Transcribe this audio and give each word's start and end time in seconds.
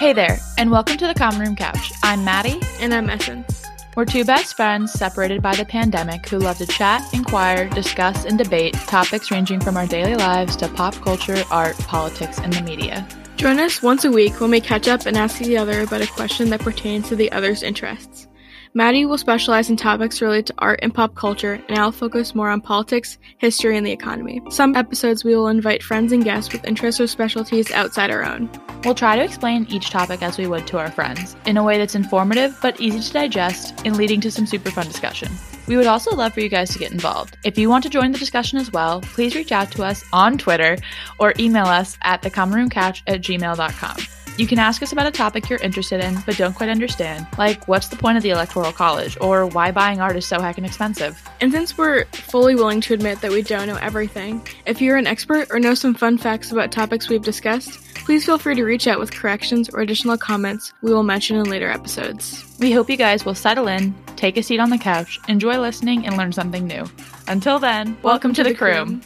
Hey 0.00 0.14
there, 0.14 0.38
and 0.56 0.70
welcome 0.70 0.96
to 0.96 1.06
the 1.06 1.12
Common 1.12 1.42
Room 1.42 1.56
Couch. 1.56 1.92
I'm 2.02 2.24
Maddie. 2.24 2.58
And 2.80 2.94
I'm 2.94 3.10
Essence. 3.10 3.66
We're 3.94 4.06
two 4.06 4.24
best 4.24 4.56
friends 4.56 4.94
separated 4.94 5.42
by 5.42 5.54
the 5.54 5.66
pandemic 5.66 6.26
who 6.26 6.38
love 6.38 6.56
to 6.56 6.66
chat, 6.66 7.02
inquire, 7.12 7.68
discuss, 7.68 8.24
and 8.24 8.38
debate 8.38 8.72
topics 8.86 9.30
ranging 9.30 9.60
from 9.60 9.76
our 9.76 9.86
daily 9.86 10.14
lives 10.14 10.56
to 10.56 10.68
pop 10.68 10.94
culture, 10.94 11.44
art, 11.50 11.76
politics, 11.80 12.38
and 12.38 12.50
the 12.50 12.62
media. 12.62 13.06
Join 13.36 13.60
us 13.60 13.82
once 13.82 14.06
a 14.06 14.10
week 14.10 14.40
when 14.40 14.50
we 14.50 14.62
catch 14.62 14.88
up 14.88 15.04
and 15.04 15.18
ask 15.18 15.36
the 15.36 15.58
other 15.58 15.82
about 15.82 16.00
a 16.00 16.06
question 16.06 16.48
that 16.48 16.60
pertains 16.60 17.10
to 17.10 17.16
the 17.16 17.30
other's 17.30 17.62
interests. 17.62 18.26
Maddie 18.72 19.04
will 19.04 19.18
specialize 19.18 19.68
in 19.68 19.76
topics 19.76 20.22
related 20.22 20.46
to 20.46 20.54
art 20.58 20.78
and 20.80 20.94
pop 20.94 21.16
culture, 21.16 21.60
and 21.68 21.76
I'll 21.76 21.90
focus 21.90 22.36
more 22.36 22.50
on 22.50 22.60
politics, 22.60 23.18
history, 23.38 23.76
and 23.76 23.84
the 23.84 23.90
economy. 23.90 24.40
Some 24.50 24.76
episodes 24.76 25.24
we 25.24 25.34
will 25.34 25.48
invite 25.48 25.82
friends 25.82 26.12
and 26.12 26.22
guests 26.22 26.52
with 26.52 26.64
interests 26.64 27.00
or 27.00 27.08
specialties 27.08 27.72
outside 27.72 28.12
our 28.12 28.24
own. 28.24 28.48
We'll 28.84 28.94
try 28.94 29.16
to 29.16 29.24
explain 29.24 29.66
each 29.68 29.90
topic 29.90 30.22
as 30.22 30.38
we 30.38 30.46
would 30.46 30.68
to 30.68 30.78
our 30.78 30.92
friends, 30.92 31.34
in 31.46 31.56
a 31.56 31.64
way 31.64 31.78
that's 31.78 31.96
informative 31.96 32.56
but 32.62 32.80
easy 32.80 33.00
to 33.00 33.12
digest 33.12 33.74
and 33.84 33.96
leading 33.96 34.20
to 34.20 34.30
some 34.30 34.46
super 34.46 34.70
fun 34.70 34.86
discussion. 34.86 35.32
We 35.66 35.76
would 35.76 35.88
also 35.88 36.14
love 36.14 36.34
for 36.34 36.40
you 36.40 36.48
guys 36.48 36.70
to 36.70 36.78
get 36.78 36.92
involved. 36.92 37.38
If 37.44 37.58
you 37.58 37.68
want 37.68 37.82
to 37.84 37.90
join 37.90 38.12
the 38.12 38.18
discussion 38.18 38.58
as 38.58 38.72
well, 38.72 39.00
please 39.00 39.34
reach 39.34 39.50
out 39.50 39.72
to 39.72 39.82
us 39.82 40.04
on 40.12 40.38
Twitter 40.38 40.76
or 41.18 41.34
email 41.40 41.66
us 41.66 41.98
at 42.02 42.22
thecommonroomcouch 42.22 43.02
at 43.08 43.20
gmail.com. 43.20 44.19
You 44.40 44.46
can 44.46 44.58
ask 44.58 44.82
us 44.82 44.90
about 44.90 45.06
a 45.06 45.10
topic 45.10 45.50
you're 45.50 45.58
interested 45.58 46.02
in 46.02 46.18
but 46.24 46.38
don't 46.38 46.54
quite 46.54 46.70
understand, 46.70 47.26
like 47.36 47.68
what's 47.68 47.88
the 47.88 47.96
point 47.96 48.16
of 48.16 48.22
the 48.22 48.30
Electoral 48.30 48.72
College 48.72 49.18
or 49.20 49.44
why 49.44 49.70
buying 49.70 50.00
art 50.00 50.16
is 50.16 50.24
so 50.24 50.38
heckin' 50.38 50.64
expensive. 50.64 51.22
And 51.42 51.52
since 51.52 51.76
we're 51.76 52.06
fully 52.06 52.54
willing 52.54 52.80
to 52.80 52.94
admit 52.94 53.20
that 53.20 53.30
we 53.30 53.42
don't 53.42 53.66
know 53.66 53.76
everything, 53.76 54.40
if 54.64 54.80
you're 54.80 54.96
an 54.96 55.06
expert 55.06 55.48
or 55.50 55.60
know 55.60 55.74
some 55.74 55.92
fun 55.92 56.16
facts 56.16 56.52
about 56.52 56.72
topics 56.72 57.10
we've 57.10 57.20
discussed, 57.20 57.84
please 57.96 58.24
feel 58.24 58.38
free 58.38 58.54
to 58.54 58.64
reach 58.64 58.86
out 58.86 58.98
with 58.98 59.12
corrections 59.12 59.68
or 59.68 59.82
additional 59.82 60.16
comments 60.16 60.72
we 60.80 60.90
will 60.90 61.02
mention 61.02 61.36
in 61.36 61.44
later 61.50 61.70
episodes. 61.70 62.42
We 62.58 62.72
hope 62.72 62.88
you 62.88 62.96
guys 62.96 63.26
will 63.26 63.34
settle 63.34 63.68
in, 63.68 63.94
take 64.16 64.38
a 64.38 64.42
seat 64.42 64.58
on 64.58 64.70
the 64.70 64.78
couch, 64.78 65.20
enjoy 65.28 65.58
listening, 65.58 66.06
and 66.06 66.16
learn 66.16 66.32
something 66.32 66.66
new. 66.66 66.86
Until 67.28 67.58
then, 67.58 67.88
welcome, 67.88 68.02
welcome 68.04 68.32
to, 68.32 68.42
to, 68.42 68.48
the, 68.48 68.54
the 68.54 68.58
croom. 68.58 69.02